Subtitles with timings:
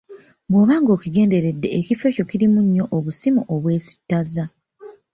[0.49, 4.45] Bw'oba ng'okigenderedde ekifo ekyo kirimu nnyo obusimu obwesittaza.